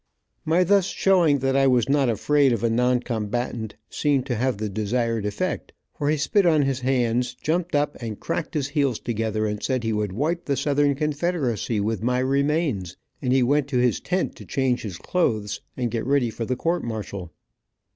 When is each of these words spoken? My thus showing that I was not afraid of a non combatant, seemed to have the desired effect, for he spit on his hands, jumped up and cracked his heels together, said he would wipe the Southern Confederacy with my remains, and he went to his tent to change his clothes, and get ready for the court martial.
My 0.45 0.63
thus 0.63 0.85
showing 0.87 1.37
that 1.45 1.55
I 1.55 1.67
was 1.67 1.87
not 1.87 2.09
afraid 2.09 2.53
of 2.53 2.63
a 2.63 2.71
non 2.71 3.01
combatant, 3.01 3.75
seemed 3.87 4.25
to 4.25 4.35
have 4.35 4.57
the 4.57 4.67
desired 4.67 5.27
effect, 5.27 5.73
for 5.95 6.09
he 6.09 6.17
spit 6.17 6.43
on 6.43 6.63
his 6.63 6.79
hands, 6.79 7.35
jumped 7.35 7.75
up 7.75 7.95
and 8.01 8.19
cracked 8.19 8.55
his 8.55 8.69
heels 8.69 8.97
together, 8.99 9.55
said 9.61 9.83
he 9.83 9.93
would 9.93 10.11
wipe 10.13 10.45
the 10.45 10.57
Southern 10.57 10.95
Confederacy 10.95 11.79
with 11.79 12.01
my 12.01 12.17
remains, 12.17 12.97
and 13.21 13.31
he 13.31 13.43
went 13.43 13.67
to 13.67 13.77
his 13.77 13.99
tent 13.99 14.35
to 14.37 14.43
change 14.47 14.81
his 14.81 14.97
clothes, 14.97 15.61
and 15.77 15.91
get 15.91 16.07
ready 16.07 16.31
for 16.31 16.45
the 16.45 16.55
court 16.55 16.83
martial. 16.83 17.31